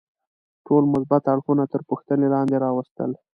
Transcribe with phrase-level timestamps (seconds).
[0.65, 3.11] ټول مثبت اړخونه تر پوښتنې لاندې راوستل.